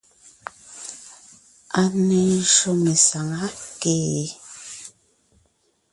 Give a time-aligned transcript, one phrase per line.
[1.79, 3.41] A ne ńjÿô mesàŋá
[3.79, 4.25] kee?